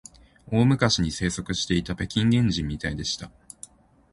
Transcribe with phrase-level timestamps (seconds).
[0.51, 3.29] 大昔に生息していた北京原人みたいでした